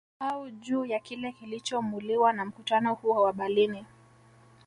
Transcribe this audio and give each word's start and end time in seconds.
Au 0.19 0.47
juu 0.61 0.85
ya 0.85 0.99
Kile 0.99 1.31
kilichomuliwa 1.31 2.33
na 2.33 2.45
mkutano 2.45 2.93
huo 2.93 3.21
wa 3.21 3.33
Berlini 3.33 3.85